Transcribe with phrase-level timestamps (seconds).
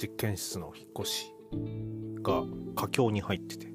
[0.00, 1.34] 実験室の引っ越し
[2.22, 2.44] が
[2.76, 3.66] 佳境に入ってて、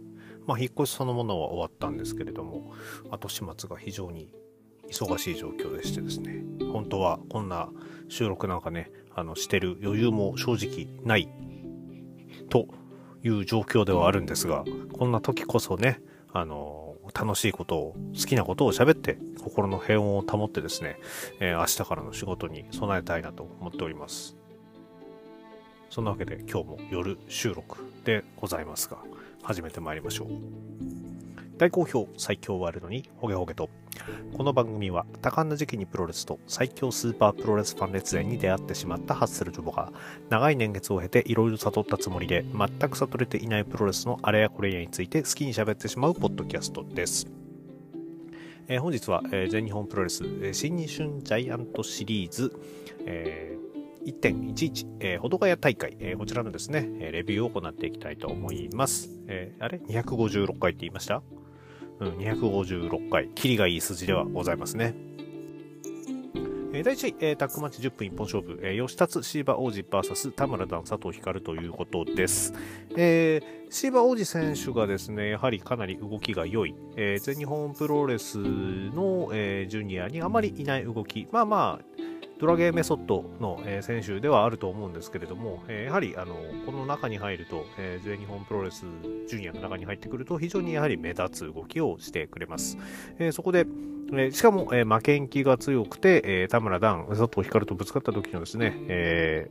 [0.48, 2.74] まあ、引っ越しそのものは終わったんですけれども
[3.12, 4.30] 後始末が非常に
[4.90, 7.70] 忙しい状況でしてですね本当はこんな
[8.10, 11.30] 収録なんかねあのしてる余裕も正直ない
[12.50, 12.68] と
[13.24, 14.64] いう状況ではあるんですが
[14.98, 20.98] こんな時こそねあの楽しいことを好きなことを喋って心の平穏を保ってですね、
[21.40, 24.43] えー、明日からの仕事に備えたいなと思っております。
[25.94, 28.98] そんなわけで今日も夜収録でございますが
[29.44, 30.28] 始めてまいりましょう
[31.60, 33.70] 大好評最強ワールドにホゲホゲと
[34.36, 39.94] この番組は多感な時期にプロレスと最強スーパープロレスファン列伝に出会ってしまったハッスルジョボが
[40.32, 47.28] 長い年月を経ていろいろ悟ったつもりで全く悟れていないプロレスのあれやこれやについて好きに喋ってしまうポッドキャストです。
[48.68, 52.52] えー、本日は、えー、全日本プロレス、えー、新日春ジャイアントシリーズ、
[53.06, 53.64] えー、
[54.06, 59.10] 1.11、えー、ほどがや大会、えー、こちらのですね、レビューを行っていきたいと思います。
[59.28, 61.22] えー、あれ ?256 回って言いました？
[62.00, 64.96] うん、256回、キリがいい数字ではございますね。
[66.76, 72.52] えー、第1位、えー、タックマッチ10分一本勝負、えー、吉達シーバ王子 VS 田村段佐藤光ということです。
[72.98, 81.86] えー、シーバ王子選手がですね、やはりかなり動きが良い、えー、全日本プロレスの、えー、ジュニアにあまりいない動き、まあまあ、
[82.44, 88.86] ドラゲーメソッドの、えー、選手ではあると思うんですけれども、え、やはりあのこの中に入ると、え、全日本プロレス
[89.30, 92.78] ジュニアの中に入ってくると非常にやはり目立つ動きをしてくれます。
[93.18, 93.66] えそこで、
[94.14, 99.50] えしかも、え負けん気が強くて、え田村段、佐藤光とぶつかった時のですね、え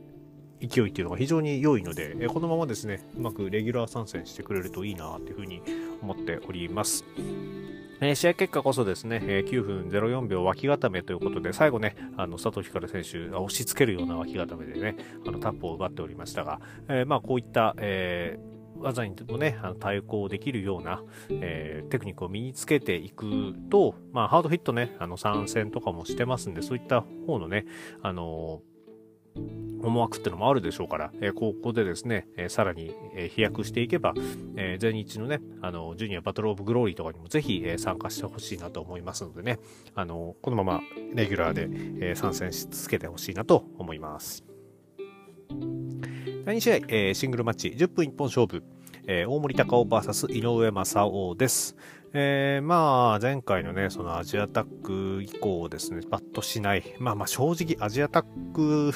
[0.61, 5.63] 勢いっていうのが非常に良いので、えこのままですね、うまくレギュラー参戦してくれるといいなというふうに
[6.03, 7.03] 思っております。
[8.01, 16.59] え試合結果こそですね、え9分04秒脇固めということで、最後ね、あの佐藤光選手が押し付けるような脇固めでね、あのタップを奪っておりましたが、
[16.89, 27.65] えー、まあこういった、えー、技にもね、あの対抗できるような、えー、テクニックを身につけていくと、まあ、ハードヒットね、あの参戦とかもしてますんで、そういった方のね、
[28.01, 34.13] あのー思惑ってのもあるでしょうから、えー、ここでですね、えー、さらに、えー、飛躍していけば、
[34.55, 39.59] えー、全日のね、あの、ジュニアバトルオブグローリーとかにもぜひ、えー、参加してほしいなと思いますのでね、
[39.95, 40.81] あの、このまま
[41.13, 41.67] レギュラーで、
[42.07, 44.43] えー、参戦し続けてほしいなと思います。
[46.45, 48.63] 第2試合、えー、シングルマッチ、10分一本勝負、
[49.07, 51.75] えー、大森隆夫 VS 井上正雄です。
[52.15, 56.83] えー、まあ、前回のね、そのアジアタック以降ですね、パッとしない。
[56.99, 58.91] まあまあ、正直アジアタック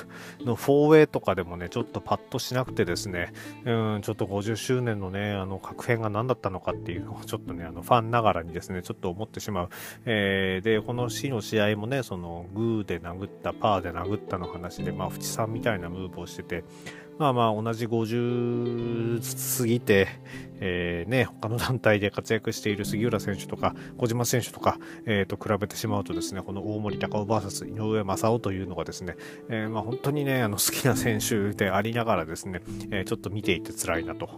[0.45, 3.33] の 4way とかでもね、ちょっとパッとしなくてですね、
[3.65, 9.69] うん、ちょっと50周年のね、あの、確変が何だったのかっていうのをちょっとね、あの、ファンながらにですね、ちょっと思ってしまう。
[10.05, 16.63] えー、で、この日の試合もね、その、グーで殴った、パーで殴ったの話で、まあ、淵さんみたいなムーブをしてて、
[17.17, 20.07] まあまあ同じ50過ぎて、
[20.59, 29.15] えー、ね、他の団体で活躍している杉浦選手とか小島選手とか、えー、と比べてしまうとですね、この大森高尾 VS 井上正雄というのがですね、
[29.49, 32.61] えー、まあ本当にね、あの好きな選手でありながらですね、
[32.91, 34.29] えー、ちょっと見ていて辛いなと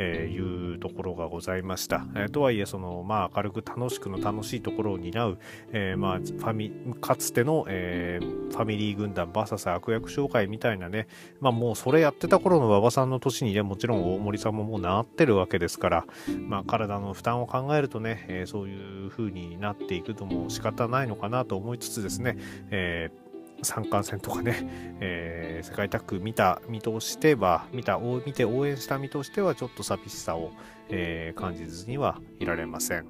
[0.00, 2.06] いうところがございました。
[2.14, 5.38] えー、とはいえ、その、まあ明るく楽しくの楽しいところを担う、
[5.72, 11.06] えー、まあファミ、かつての、えー、ファミリー軍団 VS 悪役紹介みたいなね、
[11.40, 16.04] まあもうそれやってた頃の馬場さんの年にね、もちろん大森さんももうなってるわけですから、
[16.48, 22.36] まあ、体の負担を考えるとね、えー、そういう風になっていくとも仕方ないのかなと思いつつですね、
[22.70, 23.26] えー
[23.62, 24.68] 三冠戦とかね、
[25.00, 30.50] えー、世界タッグ見た見通しては、見た、見て応援した身としては、ちょっと寂しさを、
[30.90, 33.06] えー、感じずにはいられません。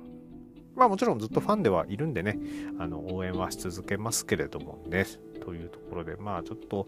[0.76, 2.38] まあもちろんずっとファンではいるんでね、
[2.78, 6.86] あの、応援はし続けますけれどもね、というところで、まあちょっと、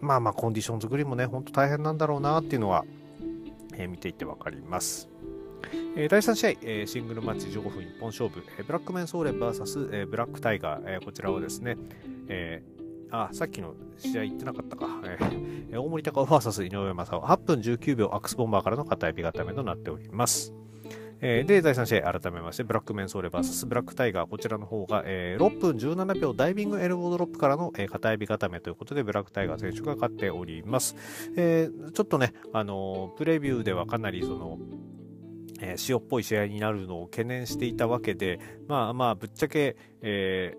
[0.00, 2.84] まあまあコンディション作りもね、ほんと大変なんだろうなっていうのは、
[3.74, 5.08] えー、見ていてわかります。
[5.96, 11.76] えー、第3試合、えー、シングルマッチ15分一本勝負、えー、ブラックメンソーレ VS、えー、ブラックタイガー、えー、こちらをですね、
[12.28, 14.86] えー、あ、さっきの試合言ってなかったか。
[15.04, 20.52] えー、大森高尾 VS 井上正雄、8分19秒アクスボンバーからの片指固めとなっております。
[21.20, 30.96] えー、で、第3試合改めまして、ブラックメンソーレ VS ブラックタイガー、こちらの方が、えー、6分17秒ダイビングエルボードロップからの、えー、片指固めということで、ブラックタイガー選手が勝っております。
[31.36, 34.58] えー、ちょっとね、あのプレビューではかなりその、
[35.60, 40.54] えー、塩っぽい試合になるのを懸念していたわけで、まあまあ、ぶっちゃけ、え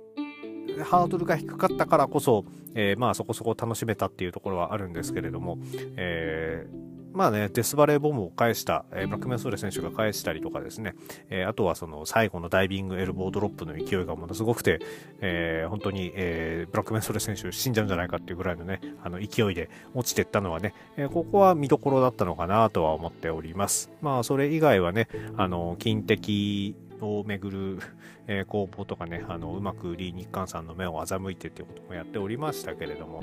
[0.67, 5.59] ー、ハードルが低かったからこそ、えー、まあそこそこ楽しめたっていうところはあるんですけれども、
[5.97, 6.86] えー
[7.17, 10.93] まあね、デスバレーボムを返した、えー、ブラックメンソーレ選手が返したりとかですね、
[11.31, 14.79] えー、あとはその最後のダイビングエルボードロップの勢いがものすごくて、
[15.19, 23.89] えー、本当に、えー、ブラックメンソーレ選手死んじゃうんじゃないかっていうぐらいのね、あの勢いで落ちてったのはね、えー、ここは見どころだったのかなとは思っております。
[24.01, 27.79] まあ、それ以外はね、あの、金的をめぐる、
[28.27, 33.21] えー、攻防とかね、あのうまくリー・日韓さんの目を欺いてっていうこともやっておりましたけれども、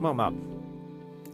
[0.00, 0.32] まあまあ、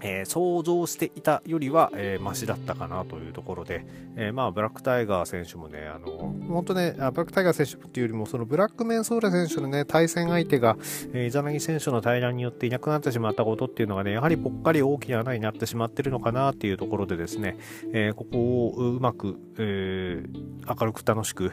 [0.03, 10.77] えー、想像していたよりは、えー、マシだったかなというところで、えー、まあ、ブラックタイガー選手もね、あの、本当ね、ブラックタイガー選手っていうよりも、そのブラックメンソーラ選手のね、対戦相手が、
[11.13, 17.57] えー、イザナギ選手の対談によっていなくなってしまったことっていうのがね、やはりぽっかり大きな穴になってしまってるのかなっていうところでですね、
[17.93, 20.23] え、ここをうまく、え、
[20.69, 21.53] 明るく楽しく、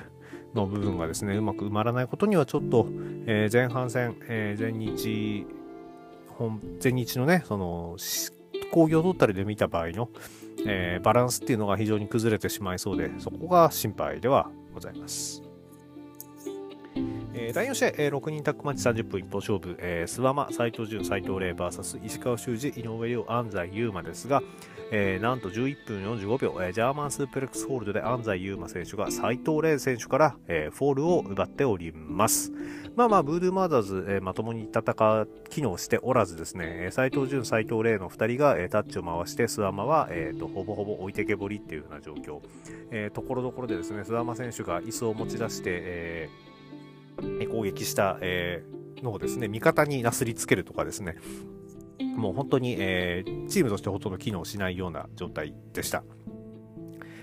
[0.56, 2.88] の部分がですね、うまく埋まらないことにはちょっと、
[3.28, 5.46] え、前半戦、えー、全日、
[6.40, 7.96] 本、全日のね、その、
[8.72, 10.10] 工業トータルで見た場合の、
[10.66, 15.49] えー、バランスっていうのが非常に崩れてしまいそうで、そこが心配ではございます。
[17.34, 24.42] えー、第4試合、えー、6人タックマッチ30分一本勝負、えー、諏訪間、斉藤潤、斉藤麗 VS 石川修司、井上亮、安西優真ですが、
[24.92, 32.52] えー、なんと11分45秒、えー、ジャーマンスープレックスホールドで安齊勇馬選手が斉藤レイ選手から、えー、フォールを奪っております。
[32.96, 34.82] まあまあ、ブードゥーマーダーズ、えー、まともに戦
[35.22, 42.42] う機能しておらずですね、斉藤ジュン、斉藤レイの2人が、えー、タッチを回して、諏訪魔は、えーと、ほぼほぼ置いてけぼりっていうような状況。
[42.92, 46.49] えー、ところどころでですね、諏訪魔選手が椅子を持ち出して、えー、
[47.22, 51.18] 攻撃した、えー、のをですね、味方になすりつけるとかですね、
[52.16, 56.04] もう本当に、え、チームとしてほとんど機能しないような状態でした。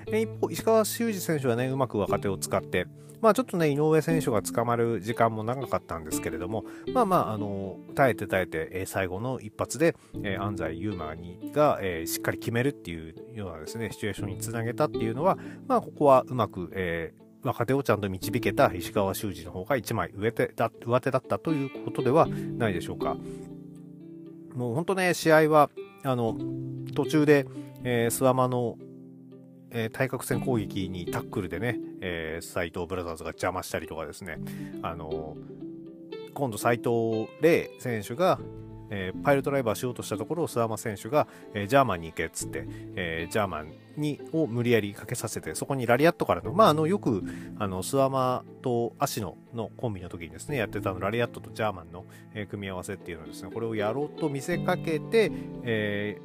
[0.09, 2.87] え一方、石川修司選手はね、うまく若手を使って、
[3.21, 23.17] まあちょっとね、井上選手が捕まる時間も長かったんですけれども、まあまあ、あの、耐えて耐えて、え、最後の一発で、え、安西優真にが、え、しっかり決めるっていうようなですね、シチュエーションにつなげたっていうのは、まあここはうまく、えー、若手をちゃんと導けた石川修司の方が1枚上手だ上手だったということではないでしょうか。
[24.55, 25.71] もう本当ね、試合は、
[26.03, 26.37] あの、
[26.95, 27.47] 途中で、
[27.85, 28.79] えー、スワマの、
[29.71, 34.39] えー、対角線攻撃にタックルでね、えー、斎藤ブラザーズが邪魔したりとかですね、
[34.83, 35.37] あの
[36.35, 38.41] 今度斎藤麗選手が、
[38.91, 47.25] えー、パイルドライバーしようとしたところを諏訪間選手が、えー、ジャーマンに行けっつって、えー、ジャーマンにを無理やりかけさせてそこにラリアットからのまああのよく
[47.59, 52.05] あの諏訪間と芦野のコンビの時にですねやってたのラリアットとジャーマンの、
[52.35, 55.31] えー、組み合わせっていうのですねこれをやろうと見せかけて、
[55.65, 56.19] え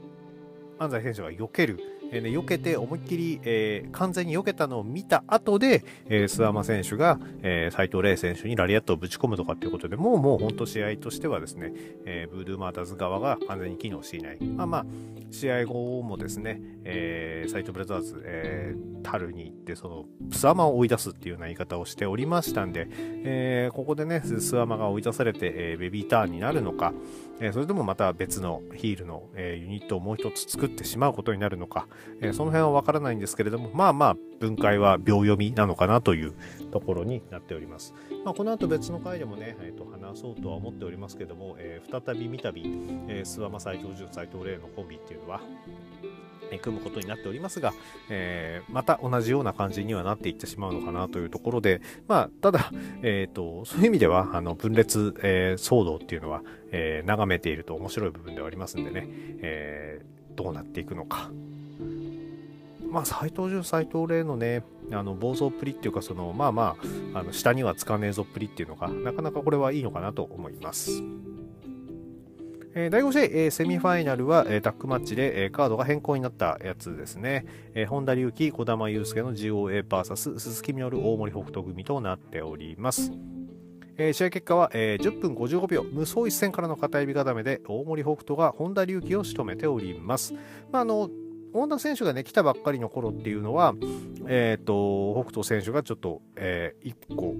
[0.79, 2.00] ー、安西選手が避ける。
[2.11, 11.73] えー、避けて思いっきり、えー、完全に避けたのを見た後で、えー、諏訪間選手が、えー、斉藤麗選手にラリアットをぶち込むとかっていうことでもうもう本当試合としてはですね、
[12.05, 14.39] えー、ブードゥーマーターズ側が完全に機能していない。
[14.41, 14.85] まあまあ、
[15.31, 22.87] 試合後もですね、えー、斉藤ブラザーズ、えー、タルに行って、その、スワマを追い出すっていうような言い方をしておりましたんで、
[23.23, 26.93] えー、ここでね、スワマが追い出されて、えー、ベビーターンになるのか、
[27.39, 31.87] えー、それともまた別のヒールの、えー、ユニットをもう一つ作ってしまうことになるのか、
[32.21, 36.33] えー、その辺はわからないんですけれども、まあまあ、分解は秒読みなのかなという
[36.71, 37.93] ところになっております。
[38.23, 42.49] まあ、この後別の回でもね、えー、と話そうとは思っておりますけども、えー、再び三度、
[43.07, 45.41] えー、諏訪間斎藤潤斎藤麗のコンビっていうのは、
[46.59, 47.73] 組むことになっておりますが、
[48.09, 56.41] えー、また同じような感じにはなっていってしまうのかなというところで、まあ、ただ、え、ー、と、そういう意味では、あの、分裂、えー、騒動っていうのは、
[56.73, 59.07] え眺めていると面白い部分ではありますんでね、
[59.41, 60.01] え
[60.35, 61.29] どうなっていくのか。
[62.91, 66.75] まあ、斎藤潤、斎藤麗のね、あの、暴走っぷりっていうか、その、まあま
[67.13, 71.01] あ、あの、下にはつかねえぞっぷりっていうのが、なかなかこれはいいのかなと思います。
[72.73, 77.45] えー、第5試合、えー、セミファイナルは、えー、タックマッチで、えー、カードが変更になったやつですね。
[77.73, 83.11] えー、本田隆起、児玉悠介の GOAVS 鈴木みのる大森北斗組となっております。
[83.97, 90.33] えー、試合結果は、えー、10分55秒、無双一戦からの片指固めで大森北斗が本田隆起を仕留めております。
[90.71, 91.09] まあ、あの
[91.53, 93.73] 本田選手がね、来たばっかりの頃っていうのは、
[94.27, 97.35] え、ー、と、北斗選手がちょっと、えー、1個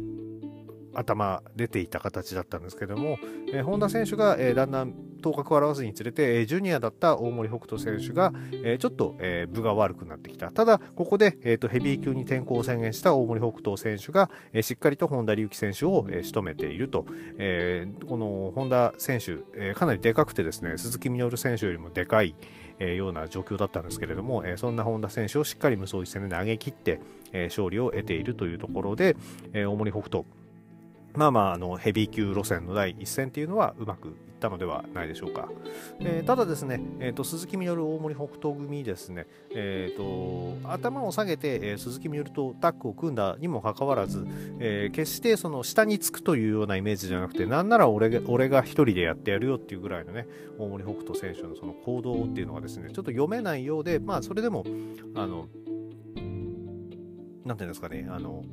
[0.94, 3.18] 頭出ていた形だったんですけども、
[3.54, 10.52] えー、本田選手が、えー、だんだん頭角を現すにつれて、えー、ジュニアだった大森北斗選手が、えー、ちょっと、えー、分が悪くなってきた。
[10.52, 17.06] ただ、ここで、えーと、ヘビー級に転向を宣言した大森北斗選手が、えー、しっかりと本田隆起選手を、えー、仕留めていると。
[17.38, 22.36] えー、この本田選手、えー、かなりでかくてですね、鈴木みのる選手よりもでかい、
[22.84, 27.00] えー、ような状況だったんですけれども、えー、そんな本田選手をしっかり無双一戦で投げ切って、
[27.32, 29.16] えー、勝利を得ているというところで、
[29.54, 30.26] えー、大森北斗。
[31.14, 34.12] まあまあ、あの、ヘビー級路線の第一戦っていうのはうまくい
[34.42, 35.50] ったのではないでしょうか。
[36.00, 39.98] えー、ただですね、えーと、鈴木みのる大森北斗組ですね、えー
[40.64, 44.26] と、頭を下げて、えー、鈴木みのるとタッグを組んだにもかかわらず、
[44.60, 54.66] えー、決してその下につくというようなイメージじゃなくて、なんなら俺が俺が一人でやってやるよっていうぐらいのね、大森北斗選手のその行動っていうのがですね、ちょっと読めないようで、まあそれでも、
[55.16, 55.48] あの、
[57.46, 58.44] なんていうんですかね、あの、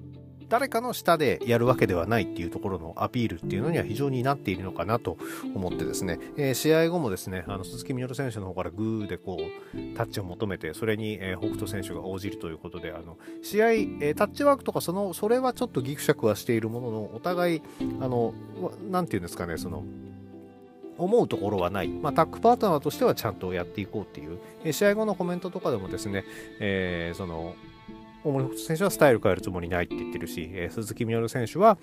[0.49, 5.19] 誰かの下でやるわけではないっていうところのアピールっていうのには非常になっているのかなと
[5.55, 17.63] 思ってですね、えー、試合後もですね、あの鈴木みのる選手の方からグーでこうタッチを求めて、それに、えー、北斗選手が応じるということで、あの試合、えー、タッチワークとかその、それはちょっとギクシャクはしているものの、お互い、
[18.01, 18.33] あの、
[18.91, 19.85] なんていうんですかね、その、
[20.99, 26.25] 思うところはない、まあ、タッグパートナーとしてはちゃんとやっていこうっていう、え試合後のコメントとかでもですね、
[26.59, 27.55] えー、その
[28.29, 31.79] 大森北斗選手はスタイル変えるつもりないって言ってるし、えー、鈴木みのる選手は、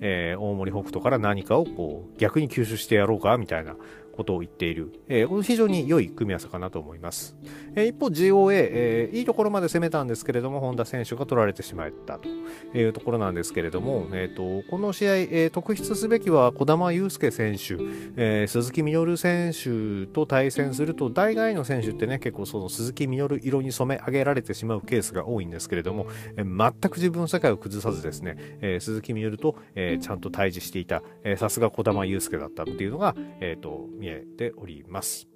[0.00, 3.76] えー、大森北斗から何かをこう逆に吸収してやろうかみたいな。
[4.20, 7.34] ことを言っている、えー、非常に良い組み合わせかなと思います。
[7.74, 12.28] えー、一方 GOA、えー、いいところまで攻めたんですけれども、本田選手が取られてしまったと
[12.76, 17.76] いうところなんですけれども、えーと、この試合、えー、特筆すべきは児玉悠介選手、
[18.16, 31.02] えー、鈴木みのる選手と対戦すると、大概の選手ってね、結構その鈴木みのる色に染め上げられてしまうケースが多いんですけれども、えー、全く自分の世界を崩さずですね、えー、鈴木みのると、えー、ちゃんと対峙していた、
[31.38, 35.28] さすが児玉悠介だったっていうのが、えーと見えております。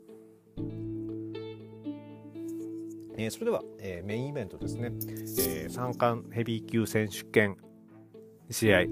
[3.16, 4.90] えー、それでは、えー、メインイベントですね、
[5.38, 7.56] えー、三冠ヘビー級選手権
[8.50, 8.84] 試合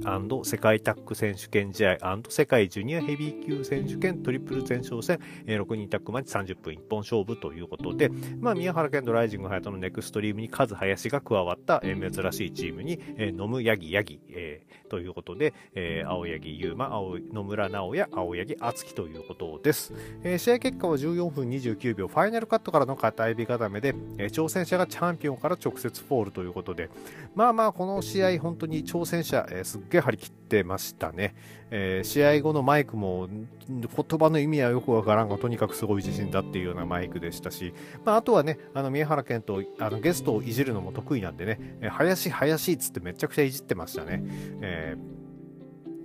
[0.45, 19.93] 世界タッグ選手権試合世界ジュニアヘビー級選手権トリプル前哨戦、えー、6人タッグマッチ30分一本勝負ということで、まあ、宮原健とライジングハヤトのネクストリームにカズ林が加わった、えー、珍しいチームに、えー、野ムヤギヤギ、えー、ということで、えー、青柳優馬、青野村直也、青柳敦樹ということです、
[20.25, 20.39] えー。
[20.39, 26.89] 試合結果は14分29秒、ファイナルカットからの片指固めで、えー、挑戦者がチャンピオンから直接フォールということで、
[27.35, 31.35] まあまあこの試合本当に挑戦者、えー、すっげえ張り切ってましたね。
[31.71, 33.29] えー、試合後のマイクも
[33.69, 37.73] 言葉の意味はよくわからんがとにかくすごい自信だっていうようなマイクでしたし、
[38.05, 44.23] まあ、あとはねあの宮原健とあのゲストをいじるのも得意なんでね、えー、林林っつってめちゃくちゃいじってましたね。
[44.61, 45.23] えー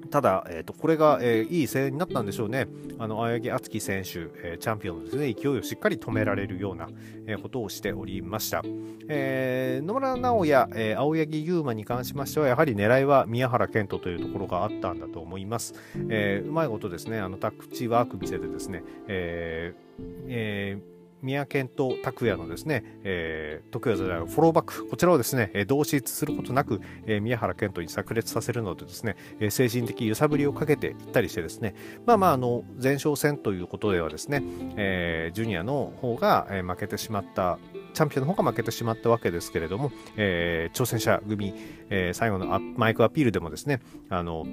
[0.07, 2.67] ただ、えーと、これが、えー、いい声援になったんでしょうね。
[2.99, 6.89] あの青柳敦樹選手、えー、チャンピオンのですね勢いをしっかり止められるような、
[7.25, 8.63] えー、ことをしておりました。
[9.09, 15.73] えー、野村直也、えー、青柳優馬に関しましては、やはり狙いは宮原健人というところがあったんだと思います。
[16.09, 34.43] えー、うまいことですね、あのタッチワーク見せてですね、えーえー宮健と拓也のですね、えー、徳谷フォローバック、こちらをですね、えー、同質することなく、えー、宮原健人に炸裂させるのでですね、えー、精神的揺さぶりをかけていったりしてですね、まあまあ、あの、前哨戦ということではですね、
[34.75, 37.59] えー、ジュニアの方が、えー、負けてしまった、
[37.93, 41.53] チャンピオンの方が負けてしまったわけですけれども、えー、挑戦者組、
[41.89, 44.45] えー、最後のマイクアピールでもですね、あの、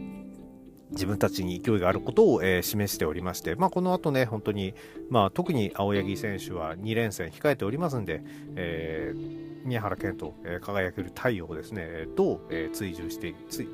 [0.94, 4.74] 自分たちに勢いがあることを、えー、示しておりまして、まあ、この後ね、本当に、
[5.10, 8.22] まあ、特に青柳選手は2連戦控えておりますんで、
[8.56, 13.68] えー、宮原健と、えー、輝ける太陽をですね、どう、え、追従してつい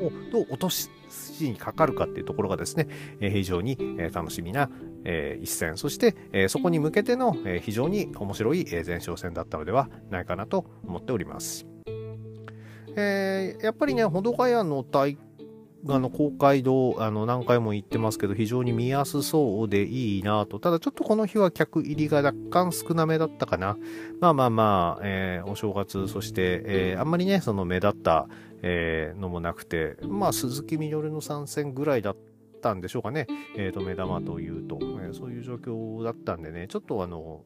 [0.00, 0.90] をどう落とし
[1.40, 2.88] にかかるかっていうところがですね、
[3.20, 4.70] え、非常に、え、楽しみな、
[5.04, 11.66] え、一戦、そして、え、そこに向けての、え、非常に面白い、えー、前哨戦だったのではないかなと思っております。
[12.96, 15.16] えー、やっぱりね、保土ヶ谷の大
[15.86, 20.58] あの公会堂あの何回も言ってますけど非常に見やすそうでいいなと。
[20.58, 23.76] ただちょっとこの日は客入りが若干少なめだったかな。
[24.20, 28.28] まあまあまあ、えー、お正月そして、えー、あんまりねその目立った、
[28.62, 32.16] えー、のもなくてまあ鈴木みのるの参戦ぐらいだっ
[32.60, 36.66] たんでしょうかね、えーと、目玉というと、えー、そういう状況だったんでね。
[36.68, 37.44] ちょっとあの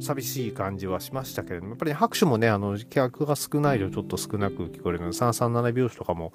[0.00, 6.32] 寂しい感じはしましたけれども、やっぱり拍手もね、あの、客が少ないとちょっと少なく聞こえるので、337拍子とかも、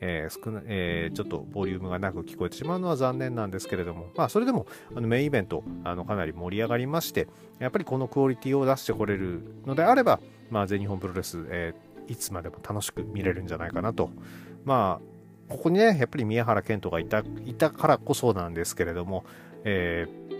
[0.00, 7.28] えー、少なえー、ちょっとボリュームがなく聞こえてしまうのは残念なんですけれども、まあ、それでもあのメインイベントあのかなり盛り上がりまして
[7.58, 14.10] やっぱりこのクオリティを出してこれるのであれば、まあ、全日本プロレス、えー、いつまでも楽しく見れるんじゃないかなと。
[14.64, 15.10] まあ
[15.52, 19.24] ここにねやっぱり宮原健人がいたいたからこそなんですけれども、
[19.64, 20.39] えー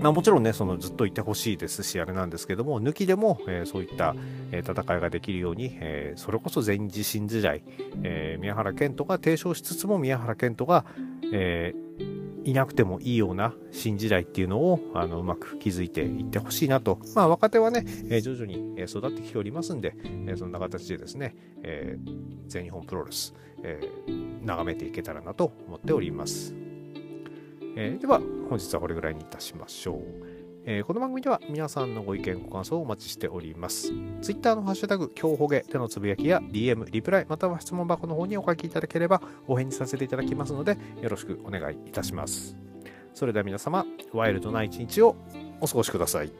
[0.00, 4.14] まあ、もちろんね、そのずっといてほしいですし、あれなんですけども、抜きでも、えー、そういった、
[4.52, 7.62] えー、戦いができるように、えー、それこそ全自身時代、
[8.02, 10.84] え宮原健人が提唱しつつも、宮原健人が、
[11.32, 11.74] え
[12.44, 21.98] いなくてもいいような新時代っていうのをあのうまく築いていってほしいなと、まあ、若手はね、え徐々に育ってきておりますんで、えそんな形でですね、え
[22.46, 23.80] 全日本プロレス、え
[24.42, 26.63] 眺めていけたらなと思っております。
[27.76, 30.44] えー、では本日はこれぐらいにいたしましょう。
[30.66, 33.92] えー、この番組では皆さんのご意見、ご感想をお待ちしております。
[34.22, 42.56] Twitter のハッシュタグ、今日ほげでのつぶやきや DM、リプライ、または質問箱の方にお書きいただければお返事させていただきますので、よろしくお願いいたします。
[43.12, 45.16] それでは皆様、ワイルドな一日を
[45.60, 46.32] お過ごしください。